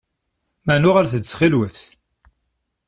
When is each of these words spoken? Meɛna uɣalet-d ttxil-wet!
Meɛna 0.65 0.87
uɣalet-d 0.89 1.23
ttxil-wet! 1.25 1.77